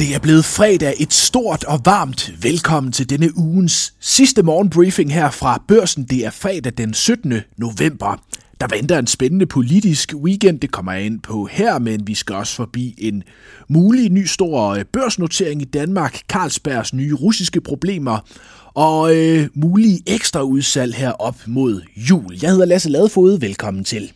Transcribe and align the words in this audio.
Det 0.00 0.14
er 0.14 0.18
blevet 0.18 0.44
fredag. 0.44 0.94
Et 1.00 1.12
stort 1.12 1.64
og 1.64 1.80
varmt 1.84 2.32
velkommen 2.42 2.92
til 2.92 3.10
denne 3.10 3.38
ugens 3.38 3.94
sidste 4.00 4.42
morgenbriefing 4.42 5.12
her 5.12 5.30
fra 5.30 5.62
Børsen. 5.68 6.04
Det 6.04 6.26
er 6.26 6.30
fredag 6.30 6.72
den 6.78 6.94
17. 6.94 7.34
november. 7.56 8.22
Der 8.60 8.66
venter 8.70 8.98
en 8.98 9.06
spændende 9.06 9.46
politisk 9.46 10.14
weekend, 10.14 10.60
det 10.60 10.70
kommer 10.70 10.92
jeg 10.92 11.02
ind 11.02 11.20
på 11.20 11.48
her, 11.50 11.78
men 11.78 12.06
vi 12.06 12.14
skal 12.14 12.34
også 12.34 12.54
forbi 12.54 12.94
en 12.98 13.22
mulig 13.68 14.10
ny 14.10 14.24
stor 14.24 14.68
øh, 14.68 14.84
børsnotering 14.84 15.62
i 15.62 15.64
Danmark, 15.64 16.20
Carlsbergs 16.28 16.94
nye 16.94 17.14
russiske 17.14 17.60
problemer 17.60 18.18
og 18.74 19.16
øh, 19.16 19.48
mulige 19.54 20.00
ekstra 20.06 20.42
udsalg 20.42 20.94
her 20.94 21.10
op 21.10 21.36
mod 21.46 21.82
jul. 21.96 22.38
Jeg 22.42 22.50
hedder 22.50 22.66
Lasse 22.66 22.88
Ladefod, 22.90 23.40
velkommen 23.40 23.84
til. 23.84 24.12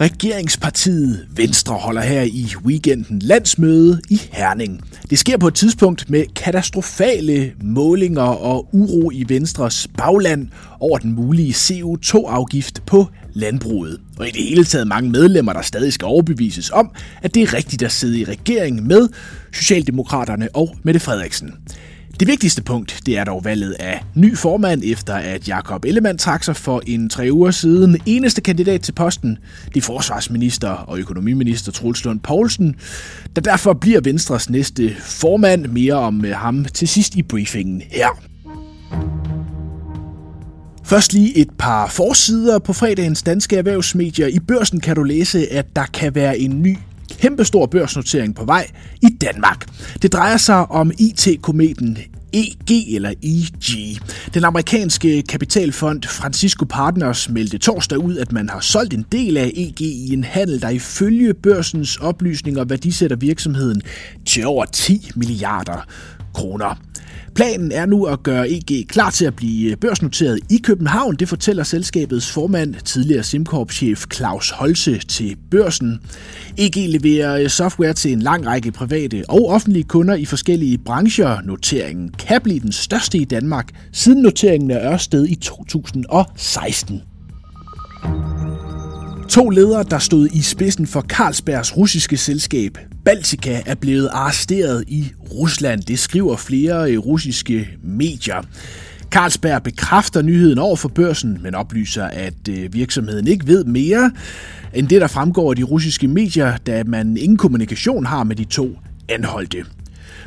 Regeringspartiet 0.00 1.26
Venstre 1.36 1.74
holder 1.74 2.02
her 2.02 2.22
i 2.22 2.46
weekenden 2.64 3.18
landsmøde 3.18 4.00
i 4.10 4.20
Herning. 4.32 4.80
Det 5.10 5.18
sker 5.18 5.36
på 5.36 5.48
et 5.48 5.54
tidspunkt 5.54 6.10
med 6.10 6.24
katastrofale 6.36 7.52
målinger 7.62 8.22
og 8.22 8.68
uro 8.72 9.10
i 9.10 9.24
Venstres 9.28 9.88
bagland 9.96 10.48
over 10.80 10.98
den 10.98 11.14
mulige 11.14 11.52
CO2-afgift 11.52 12.86
på 12.86 13.06
landbruget. 13.32 14.00
Og 14.18 14.28
i 14.28 14.30
det 14.30 14.44
hele 14.44 14.64
taget 14.64 14.86
mange 14.86 15.10
medlemmer, 15.10 15.52
der 15.52 15.62
stadig 15.62 15.92
skal 15.92 16.06
overbevises 16.06 16.70
om, 16.70 16.90
at 17.22 17.34
det 17.34 17.42
er 17.42 17.54
rigtigt 17.54 17.82
at 17.82 17.92
sidde 17.92 18.20
i 18.20 18.24
regering 18.24 18.86
med 18.86 19.08
Socialdemokraterne 19.52 20.48
og 20.54 20.76
Mette 20.82 21.00
Frederiksen. 21.00 21.54
Det 22.20 22.28
vigtigste 22.28 22.62
punkt, 22.62 23.00
det 23.06 23.18
er 23.18 23.24
dog 23.24 23.44
valget 23.44 23.72
af 23.72 24.04
ny 24.14 24.36
formand, 24.36 24.82
efter 24.84 25.14
at 25.14 25.48
Jakob 25.48 25.84
Ellemann 25.84 26.18
trak 26.18 26.44
sig 26.44 26.56
for 26.56 26.82
en 26.86 27.08
tre 27.08 27.28
uger 27.32 27.50
siden. 27.50 28.00
Eneste 28.06 28.40
kandidat 28.40 28.80
til 28.80 28.92
posten, 28.92 29.38
det 29.74 29.84
forsvarsminister 29.84 30.68
og 30.68 30.98
økonomiminister 30.98 31.72
Troels 31.72 32.04
Lund 32.04 32.20
Poulsen, 32.20 32.76
der 33.36 33.42
derfor 33.42 33.72
bliver 33.72 34.00
Venstres 34.00 34.50
næste 34.50 34.94
formand. 34.98 35.66
Mere 35.66 35.94
om 35.94 36.24
øh, 36.24 36.36
ham 36.36 36.64
til 36.64 36.88
sidst 36.88 37.14
i 37.14 37.22
briefingen 37.22 37.82
her. 37.90 38.08
Først 40.84 41.12
lige 41.12 41.36
et 41.36 41.50
par 41.58 41.88
forsider 41.88 42.58
på 42.58 42.72
fredagens 42.72 43.22
danske 43.22 43.56
erhvervsmedier. 43.56 44.26
I 44.26 44.38
børsen 44.38 44.80
kan 44.80 44.96
du 44.96 45.02
læse, 45.02 45.52
at 45.52 45.76
der 45.76 45.86
kan 45.92 46.14
være 46.14 46.38
en 46.38 46.62
ny 46.62 46.76
kæmpestor 47.20 47.66
børsnotering 47.66 48.34
på 48.34 48.44
vej 48.44 48.66
i 49.02 49.08
Danmark. 49.20 49.66
Det 50.02 50.12
drejer 50.12 50.36
sig 50.36 50.70
om 50.70 50.92
IT-kometen 50.98 51.98
EG 52.32 52.94
eller 52.94 53.10
EG. 53.22 53.98
Den 54.34 54.44
amerikanske 54.44 55.22
kapitalfond 55.22 56.02
Francisco 56.02 56.64
Partners 56.64 57.28
meldte 57.28 57.58
torsdag 57.58 57.98
ud, 57.98 58.16
at 58.16 58.32
man 58.32 58.48
har 58.48 58.60
solgt 58.60 58.94
en 58.94 59.04
del 59.12 59.36
af 59.36 59.52
EG 59.54 59.80
i 59.80 60.12
en 60.12 60.24
handel, 60.24 60.62
der 60.62 60.68
ifølge 60.68 61.34
børsens 61.34 61.96
oplysninger 61.96 62.64
værdisætter 62.64 63.16
virksomheden 63.16 63.82
til 64.26 64.46
over 64.46 64.64
10 64.64 65.10
milliarder 65.16 65.86
kroner. 66.34 66.80
Planen 67.34 67.72
er 67.72 67.86
nu 67.86 68.04
at 68.04 68.22
gøre 68.22 68.50
EG 68.50 68.88
klar 68.88 69.10
til 69.10 69.24
at 69.24 69.36
blive 69.36 69.70
øh, 69.70 69.76
børsnoteret 69.76 70.40
i 70.50 70.60
København. 70.62 71.14
Det 71.14 71.28
fortæller 71.28 71.62
selskabets 71.62 72.32
formand, 72.32 72.74
tidligere 72.74 73.22
SimCorp-chef 73.22 74.04
Claus 74.14 74.50
Holse 74.50 74.98
til 74.98 75.36
børsen. 75.50 76.00
EG 76.58 76.76
leverer 76.76 77.42
øh, 77.42 77.48
software 77.48 77.92
til 77.92 78.12
en 78.12 78.22
lang 78.22 78.46
række 78.46 78.72
private 78.72 79.24
og 79.28 79.48
offentlige 79.48 79.84
kunder 79.84 80.14
i 80.14 80.24
forskellige 80.24 80.78
brancher. 80.78 81.40
Noteringen 81.44 82.08
kan 82.08 82.40
blive 82.42 82.60
den 82.60 82.72
største 82.72 83.18
i 83.18 83.24
Danmark 83.24 83.68
siden 83.92 84.22
noteringen 84.22 84.70
af 84.70 84.92
Ørsted 84.92 85.26
i 85.28 85.34
2016. 85.34 87.02
To 89.30 89.50
ledere, 89.50 89.82
der 89.82 89.98
stod 89.98 90.28
i 90.32 90.42
spidsen 90.42 90.86
for 90.86 91.00
Carlsbergs 91.00 91.76
russiske 91.76 92.16
selskab 92.16 92.78
Baltica, 93.04 93.62
er 93.66 93.74
blevet 93.74 94.08
arresteret 94.12 94.84
i 94.88 95.12
Rusland. 95.32 95.82
Det 95.82 95.98
skriver 95.98 96.36
flere 96.36 96.96
russiske 96.96 97.68
medier. 97.82 98.42
Carlsberg 99.10 99.62
bekræfter 99.62 100.22
nyheden 100.22 100.58
over 100.58 100.76
for 100.76 100.88
børsen, 100.88 101.38
men 101.42 101.54
oplyser, 101.54 102.04
at 102.04 102.48
øh, 102.48 102.72
virksomheden 102.72 103.26
ikke 103.26 103.46
ved 103.46 103.64
mere 103.64 104.10
end 104.74 104.88
det, 104.88 105.00
der 105.00 105.06
fremgår 105.06 105.50
af 105.50 105.56
de 105.56 105.62
russiske 105.62 106.08
medier, 106.08 106.56
da 106.56 106.84
man 106.84 107.16
ingen 107.16 107.36
kommunikation 107.36 108.06
har 108.06 108.24
med 108.24 108.36
de 108.36 108.44
to 108.44 108.78
anholdte. 109.08 109.64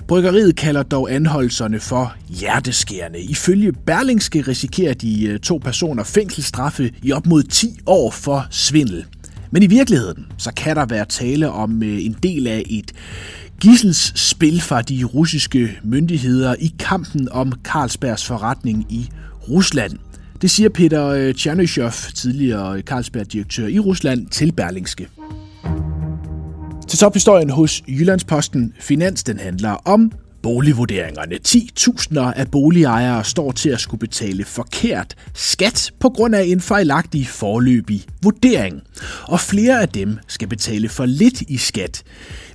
Bryggeriet 0.07 0.55
kalder 0.55 0.83
dog 0.83 1.13
anholdelserne 1.13 1.79
for 1.79 2.15
hjerteskærende. 2.29 3.21
Ifølge 3.21 3.73
Berlingske 3.73 4.41
risikerer 4.41 4.93
de 4.93 5.25
øh, 5.25 5.39
to 5.39 5.57
personer 5.57 6.03
fængselsstraffe 6.03 6.91
i 7.03 7.11
op 7.11 7.25
mod 7.25 7.43
10 7.43 7.79
år 7.85 8.11
for 8.11 8.47
svindel. 8.49 9.05
Men 9.51 9.63
i 9.63 9.67
virkeligheden, 9.67 10.25
så 10.37 10.51
kan 10.53 10.75
der 10.75 10.85
være 10.85 11.05
tale 11.05 11.49
om 11.49 11.83
øh, 11.83 12.05
en 12.05 12.15
del 12.23 12.47
af 12.47 12.63
et 12.69 12.91
gissels 13.61 14.19
spil 14.19 14.61
fra 14.61 14.81
de 14.81 15.03
russiske 15.03 15.79
myndigheder 15.83 16.55
i 16.59 16.73
kampen 16.79 17.29
om 17.31 17.53
Carlsbergs 17.63 18.25
forretning 18.25 18.85
i 18.89 19.09
Rusland. 19.49 19.93
Det 20.41 20.51
siger 20.51 20.69
Peter 20.69 21.07
øh, 21.07 21.33
Tjernyshov, 21.33 21.91
tidligere 22.15 22.81
Carlsberg-direktør 22.81 23.67
i 23.67 23.79
Rusland, 23.79 24.27
til 24.27 24.51
Berlingske. 24.51 25.07
Til 26.93 26.99
tophistorien 26.99 27.49
hos 27.49 27.83
Jyllandsposten 27.87 28.73
Finans, 28.79 29.23
den 29.23 29.39
handler 29.39 29.71
om 29.85 30.11
boligvurderingerne. 30.43 31.35
10.000 31.47 32.39
af 32.39 32.51
boligejere 32.51 33.23
står 33.23 33.51
til 33.51 33.69
at 33.69 33.79
skulle 33.79 33.99
betale 33.99 34.45
forkert 34.45 35.15
skat 35.33 35.91
på 35.99 36.09
grund 36.09 36.35
af 36.35 36.43
en 36.43 36.61
fejlagtig 36.61 37.27
forløbig 37.27 38.05
vurdering. 38.23 38.81
Og 39.23 39.39
flere 39.39 39.81
af 39.81 39.89
dem 39.89 40.17
skal 40.27 40.47
betale 40.47 40.89
for 40.89 41.05
lidt 41.05 41.41
i 41.41 41.57
skat, 41.57 42.03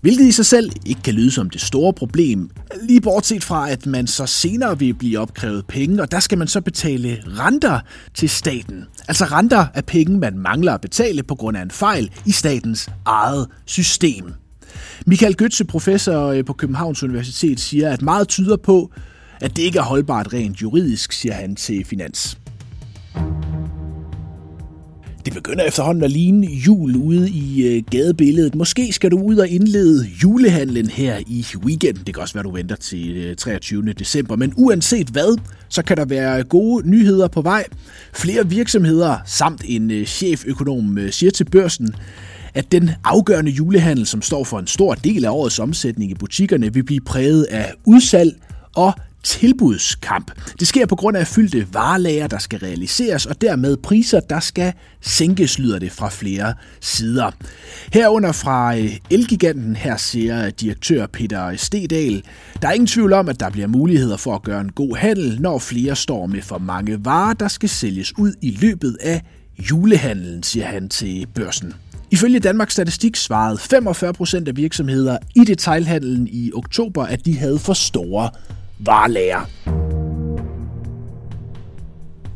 hvilket 0.01 0.25
i 0.25 0.33
sig 0.33 0.47
selv 0.47 0.73
ikke 0.87 1.03
kan 1.03 1.15
lyde 1.15 1.31
som 1.31 1.51
det 1.51 1.61
store 1.61 1.93
problem, 1.93 2.51
lige 2.83 3.01
bortset 3.01 3.45
fra, 3.45 3.71
at 3.71 3.87
man 3.87 4.07
så 4.07 4.27
senere 4.27 4.79
vil 4.79 4.95
blive 4.95 5.19
opkrævet 5.19 5.67
penge, 5.67 6.03
og 6.03 6.11
der 6.11 6.21
skal 6.21 6.39
man 6.39 6.49
så 6.49 6.61
betale 6.61 7.23
renter 7.27 7.81
til 8.15 8.29
staten. 8.29 8.85
Altså 9.09 9.25
renter 9.25 9.67
af 9.75 9.85
penge, 9.85 10.19
man 10.19 10.39
mangler 10.39 10.75
at 10.75 10.81
betale 10.81 11.23
på 11.23 11.35
grund 11.35 11.57
af 11.57 11.63
en 11.63 11.71
fejl 11.71 12.11
i 12.27 12.33
statens 12.33 12.89
eget 13.05 13.47
system. 13.67 14.33
Michael 15.07 15.35
Götze, 15.43 15.65
professor 15.65 16.27
øh, 16.27 16.45
på 16.45 16.53
Københavns 16.53 17.03
Universitet, 17.03 17.61
siger, 17.61 17.91
at 17.91 18.03
meget 18.03 18.29
tyder 18.29 18.57
på, 18.57 18.91
at 19.41 19.57
det 19.57 19.63
ikke 19.63 19.79
er 19.79 19.83
holdbart 19.83 20.33
rent 20.33 20.63
juridisk, 20.63 21.13
siger 21.13 21.35
han 21.35 21.57
til 21.57 21.85
Finans. 21.85 22.39
Det 25.29 25.35
begynder 25.37 25.65
efterhånden 25.65 26.05
at 26.05 26.11
ligne 26.11 26.47
jul 26.47 26.97
ude 26.97 27.31
i 27.31 27.67
øh, 27.67 27.83
gadebilledet. 27.91 28.55
Måske 28.55 28.93
skal 28.93 29.11
du 29.11 29.19
ud 29.19 29.37
og 29.37 29.49
indlede 29.49 30.07
julehandlen 30.23 30.87
her 30.91 31.19
i 31.27 31.47
weekenden. 31.65 32.07
Det 32.07 32.15
kan 32.15 32.23
også 32.23 32.35
være, 32.35 32.45
du 32.45 32.51
venter 32.51 32.77
til 32.77 33.17
øh, 33.17 33.37
23. 33.37 33.93
December. 33.93 34.37
Men 34.37 34.53
uanset 34.57 35.09
hvad, 35.09 35.39
så 35.69 35.83
kan 35.83 35.97
der 35.97 36.05
være 36.05 36.45
gode 36.45 36.91
nyheder 36.91 37.29
på 37.29 37.43
vej. 37.43 37.65
Flere 38.15 38.49
virksomheder 38.49 39.17
samt 39.27 39.63
en 39.65 40.07
cheføkonom 40.07 40.99
siger 41.11 41.31
til 41.31 41.45
børsen, 41.45 41.95
at 42.55 42.73
den 42.73 42.91
afgørende 43.05 43.51
julehandel, 43.51 44.07
som 44.07 44.23
står 44.23 44.45
for 44.45 44.59
en 44.59 44.67
stor 44.67 44.95
del 44.95 45.25
af 45.25 45.31
årets 45.31 45.59
omsætning 45.59 46.11
i 46.11 46.15
butikkerne, 46.15 46.75
vil 46.75 46.85
blive 46.85 47.01
præget 47.01 47.45
af 47.45 47.73
udsalg 47.85 48.37
og 48.77 48.93
tilbudskamp. 49.23 50.31
Det 50.61 50.69
sker 50.69 50.87
på 50.87 50.97
grund 50.97 51.17
af 51.17 51.27
fyldte 51.27 51.67
varelager, 51.73 52.27
der 52.27 52.39
skal 52.39 52.59
realiseres, 52.59 53.27
og 53.27 53.41
dermed 53.41 53.77
priser, 53.77 54.21
der 54.21 54.41
skal 54.41 54.73
sænkes, 55.01 55.59
lyder 55.59 55.79
det 55.79 55.93
fra 55.93 56.09
flere 56.09 56.55
sider. 56.81 57.31
Herunder 57.93 58.33
fra 58.33 58.77
øh, 58.77 58.97
Elgiganten, 59.11 59.77
her 59.77 59.97
siger 59.97 60.51
direktør 60.51 61.07
Peter 61.07 61.57
Stedal, 61.57 62.23
der 62.63 62.69
er 62.69 62.73
ingen 62.73 62.87
tvivl 62.87 63.13
om, 63.13 63.29
at 63.29 63.41
der 63.41 63.51
bliver 63.51 63.69
muligheder 63.69 64.17
for 64.17 64.35
at 64.35 64.43
gøre 64.43 64.61
en 64.61 64.73
god 64.73 64.97
handel, 64.97 65.41
når 65.41 65.59
flere 65.59 65.97
står 65.97 66.27
med 66.27 66.43
for 66.43 66.59
mange 66.59 67.05
varer, 67.05 67.35
der 67.35 67.49
skal 67.49 67.69
sælges 67.69 68.19
ud 68.19 68.33
i 68.43 68.59
løbet 68.61 68.97
af 69.01 69.23
julehandlen, 69.71 70.43
siger 70.43 70.67
han 70.67 70.89
til 70.89 71.27
børsen. 71.35 71.75
Ifølge 72.11 72.39
Danmarks 72.39 72.73
Statistik 72.73 73.17
svarede 73.17 73.59
45 73.59 74.13
procent 74.13 74.49
af 74.49 74.57
virksomheder 74.57 75.19
i 75.37 75.41
detailhandlen 75.45 76.29
i 76.33 76.51
oktober, 76.55 77.05
at 77.05 77.25
de 77.25 77.39
havde 77.39 77.59
for 77.59 77.73
store 77.73 78.31
varelager. 78.79 79.51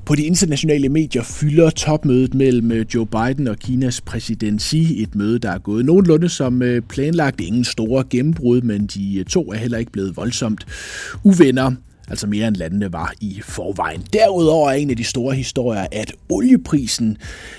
På 0.06 0.14
de 0.14 0.22
internationale 0.22 0.88
medier 0.88 1.22
fylder 1.22 1.70
topmødet 1.70 2.34
mellem 2.34 2.72
øh, 2.72 2.86
Joe 2.94 3.06
Biden 3.06 3.48
og 3.48 3.56
Kinas 3.56 4.00
præsident 4.00 4.62
Xi 4.62 5.02
et 5.02 5.14
møde, 5.14 5.38
der 5.38 5.50
er 5.50 5.58
gået 5.58 5.84
nogenlunde 5.84 6.28
som 6.28 6.62
øh, 6.62 6.82
planlagt. 6.82 7.40
Ingen 7.40 7.64
store 7.64 8.04
gennembrud, 8.10 8.60
men 8.60 8.86
de 8.86 9.18
øh, 9.18 9.24
to 9.24 9.52
er 9.52 9.56
heller 9.56 9.78
ikke 9.78 9.92
blevet 9.92 10.16
voldsomt 10.16 10.66
uvenner 11.24 11.72
altså 12.08 12.26
mere 12.26 12.48
end 12.48 12.56
landene 12.56 12.92
var 12.92 13.12
i 13.20 13.40
forvejen. 13.44 14.02
Derudover 14.12 14.70
er 14.70 14.74
en 14.74 14.90
af 14.90 14.96
de 14.96 15.04
store 15.04 15.34
historier, 15.34 15.86
at 15.92 16.12
olieprisen 16.28 17.16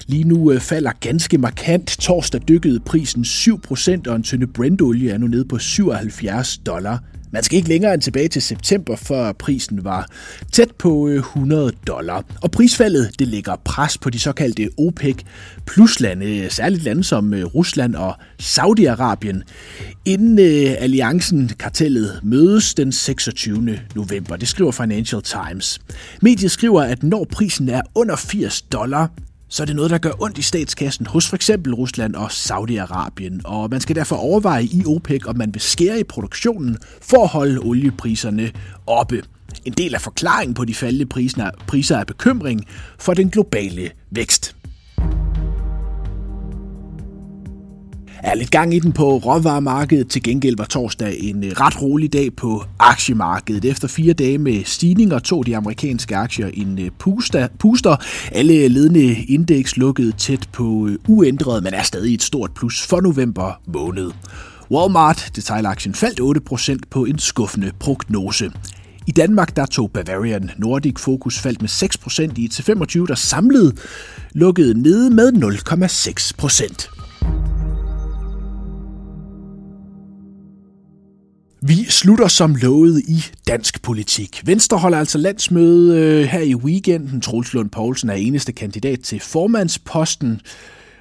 lige 0.07 0.23
nu 0.23 0.51
øh, 0.51 0.59
falder 0.59 0.91
ganske 0.99 1.37
markant. 1.37 1.87
Torsdag 1.99 2.41
dykkede 2.47 2.79
prisen 2.79 3.23
7%, 3.23 4.01
og 4.07 4.15
en 4.15 4.23
tynde 4.23 4.47
Brent-olie 4.47 5.11
er 5.11 5.17
nu 5.17 5.27
nede 5.27 5.45
på 5.45 5.57
77 5.57 6.57
dollar 6.57 7.03
man 7.33 7.43
skal 7.43 7.57
ikke 7.57 7.69
længere 7.69 7.93
end 7.93 8.01
tilbage 8.01 8.27
til 8.27 8.41
september, 8.41 8.95
før 8.95 9.31
prisen 9.31 9.83
var 9.83 10.07
tæt 10.51 10.71
på 10.71 11.07
øh, 11.07 11.15
100 11.15 11.71
dollar. 11.87 12.25
Og 12.41 12.51
prisfaldet 12.51 13.19
det 13.19 13.27
lægger 13.27 13.55
pres 13.65 13.97
på 13.97 14.09
de 14.09 14.19
såkaldte 14.19 14.69
OPEC 14.77 15.17
plus 15.65 15.99
lande, 15.99 16.49
særligt 16.49 16.83
lande 16.83 17.03
som 17.03 17.33
øh, 17.33 17.45
Rusland 17.45 17.95
og 17.95 18.15
Saudi-Arabien, 18.41 19.41
inden 20.05 20.39
øh, 20.39 20.75
alliancen, 20.79 21.51
kartellet, 21.59 22.19
mødes 22.23 22.73
den 22.73 22.91
26. 22.91 23.79
november. 23.95 24.35
Det 24.35 24.47
skriver 24.47 24.71
Financial 24.71 25.21
Times. 25.21 25.81
Mediet 26.21 26.51
skriver, 26.51 26.81
at 26.81 27.03
når 27.03 27.27
prisen 27.31 27.69
er 27.69 27.81
under 27.95 28.15
80 28.15 28.61
dollar, 28.61 29.11
så 29.53 29.63
er 29.63 29.65
det 29.65 29.75
noget, 29.75 29.91
der 29.91 29.97
gør 29.97 30.11
ondt 30.21 30.37
i 30.37 30.41
statskassen 30.41 31.05
hos 31.05 31.29
for 31.29 31.35
eksempel 31.35 31.73
Rusland 31.73 32.15
og 32.15 32.27
Saudi-Arabien, 32.31 33.41
og 33.43 33.69
man 33.69 33.81
skal 33.81 33.95
derfor 33.95 34.15
overveje 34.15 34.63
i 34.63 34.83
OPEC, 34.85 35.25
om 35.25 35.37
man 35.37 35.53
vil 35.53 35.61
skære 35.61 35.99
i 35.99 36.03
produktionen 36.03 36.77
for 37.01 37.23
at 37.23 37.29
holde 37.29 37.59
oliepriserne 37.59 38.51
oppe. 38.87 39.23
En 39.65 39.73
del 39.73 39.95
af 39.95 40.01
forklaringen 40.01 40.53
på 40.53 40.65
de 40.65 40.75
faldende 40.75 41.05
priser 41.67 41.97
er 41.97 42.03
bekymring 42.03 42.65
for 42.99 43.13
den 43.13 43.29
globale 43.29 43.91
vækst. 44.11 44.55
Er 48.23 48.35
lidt 48.35 48.51
gang 48.51 48.73
i 48.73 48.79
den 48.79 48.91
på 48.91 49.17
råvaremarkedet. 49.17 50.09
Til 50.09 50.23
gengæld 50.23 50.57
var 50.57 50.65
torsdag 50.65 51.17
en 51.19 51.43
øh, 51.43 51.51
ret 51.51 51.81
rolig 51.81 52.13
dag 52.13 52.35
på 52.35 52.63
aktiemarkedet. 52.79 53.65
Efter 53.65 53.87
fire 53.87 54.13
dage 54.13 54.37
med 54.37 54.63
stigninger 54.65 55.19
tog 55.19 55.45
de 55.45 55.57
amerikanske 55.57 56.15
aktier 56.15 56.49
en 56.53 56.79
øh, 56.79 56.89
puster. 56.99 57.47
puster. 57.59 57.95
Alle 58.31 58.67
ledende 58.67 59.15
indeks 59.27 59.77
lukkede 59.77 60.11
tæt 60.11 60.49
på 60.53 60.87
øh, 60.87 60.97
uændret, 61.07 61.63
men 61.63 61.73
er 61.73 61.83
stadig 61.83 62.13
et 62.13 62.23
stort 62.23 62.51
plus 62.55 62.87
for 62.87 63.01
november 63.01 63.61
måned. 63.67 64.11
Walmart, 64.71 65.31
detailaktien, 65.35 65.95
faldt 65.95 66.77
8% 66.77 66.77
på 66.89 67.05
en 67.05 67.19
skuffende 67.19 67.71
prognose. 67.79 68.51
I 69.07 69.11
Danmark 69.11 69.55
der 69.55 69.65
tog 69.65 69.91
Bavarian 69.91 70.51
Nordic 70.57 70.99
Focus 70.99 71.39
faldt 71.39 71.61
med 71.61 71.69
6% 71.69 72.33
i 72.41 72.47
til 72.47 72.63
25, 72.63 73.07
der 73.07 73.15
samlet 73.15 73.79
lukkede 74.33 74.81
nede 74.81 75.09
med 75.09 75.33
0,6%. 75.33 76.92
Vi 81.65 81.85
slutter 81.89 82.27
som 82.27 82.55
lovet 82.55 82.99
i 82.99 83.25
dansk 83.47 83.81
politik. 83.81 84.41
Venstre 84.45 84.77
holder 84.77 84.97
altså 84.97 85.17
landsmøde 85.17 85.99
øh, 85.99 86.23
her 86.23 86.39
i 86.39 86.55
weekenden. 86.55 87.21
Troels 87.21 87.53
Lund 87.53 87.69
Poulsen 87.69 88.09
er 88.09 88.13
eneste 88.13 88.51
kandidat 88.51 88.99
til 88.99 89.19
formandsposten. 89.19 90.41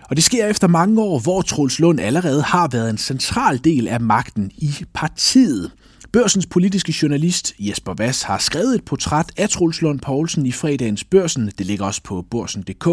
Og 0.03 0.17
det 0.17 0.25
sker 0.25 0.47
efter 0.47 0.69
mange 0.69 1.03
år, 1.03 1.19
hvor 1.19 1.43
Troels 1.43 1.79
Lund 1.79 2.01
allerede 2.01 2.43
har 2.43 2.69
været 2.69 2.91
en 2.91 2.99
central 2.99 3.61
del 3.65 3.89
af 3.89 4.01
magten 4.01 4.51
i 4.57 4.75
partiet. 4.95 5.71
Børsens 6.13 6.47
politiske 6.47 6.95
journalist 7.03 7.55
Jesper 7.59 7.95
Vass 7.95 8.23
har 8.23 8.39
skrevet 8.39 8.75
et 8.75 8.85
portræt 8.85 9.33
af 9.37 9.49
Troels 9.49 9.83
Lund 9.83 10.01
Poulsen 10.01 10.47
i 10.47 10.53
fredagens 10.53 11.05
Børsen. 11.05 11.53
Det 11.59 11.67
ligger 11.67 11.85
også 11.85 12.03
på 12.03 12.25
børsen.dk. 12.31 12.89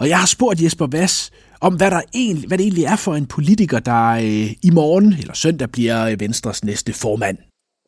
Og 0.00 0.08
jeg 0.08 0.18
har 0.18 0.26
spurgt 0.26 0.62
Jesper 0.62 0.86
Vass, 0.86 1.30
om, 1.60 1.76
hvad, 1.76 1.90
der 1.90 2.02
egentlig, 2.14 2.48
hvad 2.48 2.58
det 2.58 2.64
egentlig 2.64 2.84
er 2.84 2.96
for 2.96 3.14
en 3.14 3.26
politiker, 3.26 3.78
der 3.78 4.04
øh, 4.10 4.50
i 4.68 4.70
morgen 4.72 5.12
eller 5.20 5.34
søndag 5.34 5.68
bliver 5.72 6.06
øh, 6.10 6.20
Venstres 6.20 6.64
næste 6.64 6.92
formand. 7.02 7.38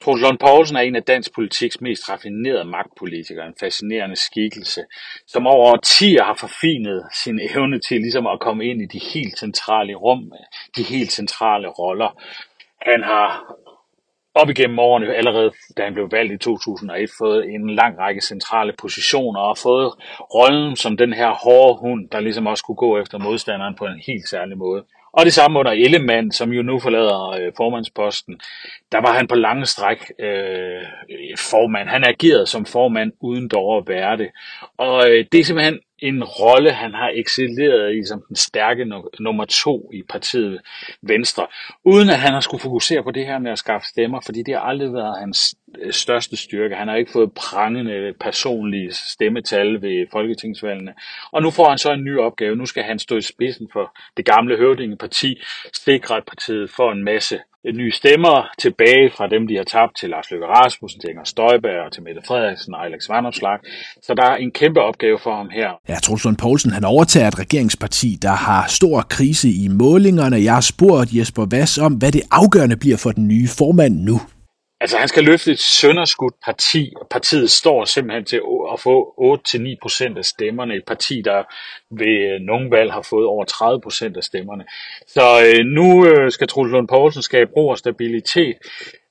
Troels 0.02 0.23
Lund 0.23 0.38
Poulsen 0.38 0.76
er 0.76 0.81
en 0.81 0.96
af 0.96 1.02
dansk 1.02 1.35
politiks 1.35 1.81
mest 1.81 2.11
raffinerede 2.11 2.64
magtpolitikere, 2.64 3.46
en 3.46 3.61
fascinerende 3.61 4.17
skikkelse, 4.17 4.82
som 5.26 5.46
over 5.46 5.73
årtier 5.73 6.25
har 6.25 6.37
forfinet 6.41 7.02
sin 7.23 7.41
evne 7.50 7.79
til 7.88 8.00
ligesom 8.00 8.26
at 8.26 8.40
komme 8.40 8.64
ind 8.70 8.82
i 8.82 8.87
de 8.87 9.00
helt 9.14 9.38
centrale 9.38 9.94
rum, 9.94 10.32
de 10.76 10.82
helt 10.82 11.12
centrale 11.12 11.69
roller. 11.69 12.11
Han 12.90 13.02
har 13.02 13.29
op 14.34 14.50
igennem 14.50 14.78
årene, 14.78 15.14
allerede 15.14 15.52
da 15.76 15.84
han 15.84 15.94
blev 15.94 16.08
valgt 16.12 16.32
i 16.32 16.36
2001, 16.36 17.10
fået 17.19 17.44
en 17.54 17.70
lang 17.70 17.98
række 17.98 18.20
centrale 18.20 18.72
positioner 18.78 19.40
og 19.40 19.58
fået 19.58 19.92
rollen 20.34 20.76
som 20.76 20.96
den 20.96 21.12
her 21.12 21.31
hårde 21.31 21.81
hund, 21.81 22.08
der 22.12 22.20
ligesom 22.20 22.46
også 22.46 22.64
kunne 22.64 22.82
gå 22.86 22.98
efter 22.98 23.19
modstanderen 23.19 23.75
på 23.75 23.84
en 23.84 24.00
helt 24.06 24.28
særlig 24.28 24.58
måde. 24.58 24.84
Og 25.12 25.25
det 25.25 25.32
samme 25.32 25.58
under 25.58 25.72
Ellemann, 25.72 26.32
som 26.32 26.52
jo 26.52 26.62
nu 26.62 26.78
forlader 26.78 27.31
øh, 27.31 27.52
formandsposten. 27.56 28.40
Der 28.92 29.00
var 29.00 29.12
han 29.12 29.26
på 29.26 29.34
lange 29.34 29.66
stræk 29.66 30.12
øh, 30.19 30.82
formand. 31.38 31.88
Han 31.88 32.04
agerede 32.04 32.46
som 32.46 32.66
formand 32.66 33.12
uden 33.20 33.48
dog 33.48 33.76
at 33.76 33.88
være 33.88 34.16
det. 34.16 34.28
Og 34.78 35.10
øh, 35.10 35.25
det 35.32 35.40
er 35.40 35.44
simpelthen 35.44 35.78
en 36.08 36.24
rolle, 36.24 36.70
han 36.70 36.94
har 36.94 37.10
excelleret 37.14 37.94
i 37.94 38.06
som 38.08 38.22
den 38.28 38.36
stærke 38.36 38.84
nummer 39.20 39.44
to 39.44 39.90
i 39.92 40.02
partiet 40.08 40.60
Venstre, 41.02 41.46
uden 41.84 42.10
at 42.10 42.18
han 42.18 42.32
har 42.32 42.40
skulle 42.40 42.60
fokusere 42.60 43.02
på 43.02 43.10
det 43.10 43.26
her 43.26 43.38
med 43.38 43.52
at 43.52 43.58
skaffe 43.58 43.88
stemmer, 43.88 44.20
fordi 44.20 44.42
det 44.42 44.54
har 44.54 44.60
aldrig 44.60 44.92
været 44.92 45.18
hans 45.20 45.54
øh, 45.78 45.92
største 45.92 46.36
styrke. 46.36 46.74
Han 46.74 46.88
har 46.88 46.96
ikke 46.96 47.12
fået 47.12 47.32
prangende 47.32 48.14
personlige 48.20 48.92
stemmetal 48.92 49.82
ved 49.82 50.06
folketingsvalgene. 50.12 50.94
Og 51.32 51.42
nu 51.42 51.50
får 51.50 51.68
han 51.68 51.78
så 51.78 51.92
en 51.92 52.04
ny 52.04 52.18
opgave. 52.18 52.56
Nu 52.56 52.66
skal 52.66 52.82
han 52.82 52.98
stå 52.98 53.16
i 53.16 53.22
spidsen 53.22 53.68
for 53.72 53.96
det 54.16 54.24
gamle 54.24 54.56
høvdingeparti, 54.56 55.42
sikre 55.72 56.16
at 56.16 56.24
partiet 56.24 56.70
får 56.70 56.92
en 56.92 57.04
masse 57.04 57.38
nye 57.72 57.93
stemmer 57.93 58.50
tilbage 58.58 59.11
fra 59.16 59.26
dem, 59.26 59.46
de 59.46 59.56
har 59.56 59.64
tabt 59.64 59.93
til 60.00 60.11
Lars 60.11 60.31
Løkke 60.31 60.46
Rasmussen, 60.46 61.00
til 61.00 61.11
Inger 61.11 61.25
Støjberg, 61.25 61.84
og 61.87 61.93
til 61.93 62.02
Mette 62.02 62.22
Frederiksen 62.28 62.75
og 62.75 62.84
Alex 62.84 63.08
Vanopslag. 63.08 63.58
Så 64.02 64.14
der 64.14 64.25
er 64.25 64.37
en 64.37 64.50
kæmpe 64.50 64.81
opgave 64.81 65.19
for 65.22 65.37
ham 65.37 65.49
her. 65.52 65.70
Ja, 65.88 65.94
Troels 65.94 66.25
Lund 66.25 66.37
Poulsen, 66.37 66.70
han 66.70 66.84
overtager 66.84 67.28
et 67.28 67.38
regeringsparti, 67.38 68.19
der 68.22 68.37
har 68.46 68.66
stor 68.69 69.00
krise 69.02 69.49
i 69.49 69.69
målingerne. 69.69 70.37
Jeg 70.37 70.55
har 70.55 70.61
spurgt 70.61 71.12
Jesper 71.12 71.46
Vass 71.50 71.78
om, 71.78 71.93
hvad 71.94 72.12
det 72.12 72.22
afgørende 72.31 72.76
bliver 72.76 72.96
for 72.96 73.11
den 73.11 73.28
nye 73.28 73.49
formand 73.58 73.94
nu. 74.00 74.20
Altså 74.84 74.98
han 74.98 75.08
skal 75.08 75.25
løfte 75.25 75.52
et 75.52 75.58
sønderskudt 75.58 76.34
parti, 76.44 76.92
og 77.00 77.06
partiet 77.10 77.50
står 77.50 77.84
simpelthen 77.84 78.25
til 78.25 78.40
at 78.72 78.81
få 78.81 78.96
8-9% 80.14 80.19
af 80.19 80.25
stemmerne. 80.25 80.75
Et 80.75 80.84
parti, 80.86 81.22
der 81.25 81.42
ved 81.90 82.34
øh, 82.34 82.40
nogle 82.40 82.70
valg 82.70 82.92
har 82.92 83.02
fået 83.10 83.26
over 83.26 83.44
30% 84.14 84.16
af 84.16 84.25
stemmerne. 84.25 84.64
Så 85.06 85.25
øh, 85.46 85.64
nu 85.64 86.06
øh, 86.06 86.31
skal 86.31 86.48
Truls 86.48 86.72
Lund 86.72 86.88
Poulsen 86.88 87.22
skabe 87.22 87.50
ro 87.56 87.69
og 87.69 87.78
stabilitet 87.78 88.56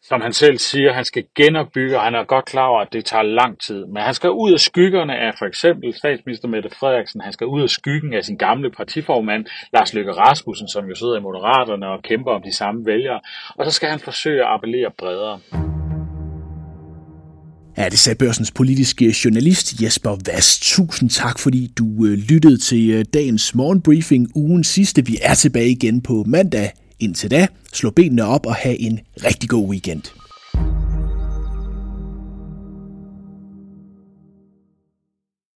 som 0.09 0.21
han 0.21 0.33
selv 0.33 0.57
siger, 0.57 0.93
han 0.93 1.05
skal 1.05 1.23
genopbygge, 1.35 1.97
og 1.97 2.03
han 2.03 2.15
er 2.15 2.23
godt 2.23 2.45
klar 2.45 2.67
over, 2.67 2.81
at 2.81 2.93
det 2.93 3.05
tager 3.05 3.23
lang 3.23 3.59
tid. 3.59 3.85
Men 3.85 4.03
han 4.03 4.13
skal 4.13 4.29
ud 4.29 4.51
af 4.53 4.59
skyggerne 4.59 5.13
af 5.15 5.31
for 5.39 5.45
eksempel 5.45 5.93
statsminister 5.93 6.47
Mette 6.47 6.69
Frederiksen, 6.79 7.21
han 7.21 7.33
skal 7.33 7.47
ud 7.47 7.61
af 7.61 7.69
skyggen 7.69 8.13
af 8.13 8.23
sin 8.23 8.37
gamle 8.37 8.71
partiformand, 8.71 9.45
Lars 9.73 9.93
Løkke 9.93 10.11
Rasmussen, 10.11 10.67
som 10.67 10.85
jo 10.85 10.95
sidder 10.95 11.17
i 11.17 11.21
Moderaterne 11.21 11.87
og 11.87 12.03
kæmper 12.03 12.31
om 12.31 12.41
de 12.41 12.55
samme 12.55 12.85
vælgere. 12.85 13.19
Og 13.55 13.65
så 13.65 13.71
skal 13.71 13.89
han 13.89 13.99
forsøge 13.99 14.41
at 14.41 14.49
appellere 14.55 14.91
bredere. 14.97 15.39
Ja, 17.77 17.89
det 17.89 17.99
sagde 17.99 18.17
børsens 18.17 18.51
politiske 18.51 19.15
journalist 19.25 19.81
Jesper 19.81 20.17
Vast. 20.25 20.63
Tusind 20.63 21.09
tak, 21.09 21.39
fordi 21.39 21.71
du 21.77 22.05
øh, 22.05 22.17
lyttede 22.29 22.57
til 22.57 22.89
øh, 22.89 23.05
dagens 23.13 23.55
morgenbriefing, 23.55 24.27
ugen 24.35 24.63
sidste. 24.63 25.05
Vi 25.05 25.17
er 25.21 25.33
tilbage 25.33 25.69
igen 25.69 26.01
på 26.01 26.23
mandag 26.27 26.71
Indtil 27.03 27.31
da, 27.31 27.47
slå 27.73 27.89
benene 27.89 28.25
op 28.25 28.45
og 28.45 28.55
have 28.55 28.79
en 28.79 28.99
rigtig 29.23 29.49
god 29.49 29.69
weekend. 29.69 30.22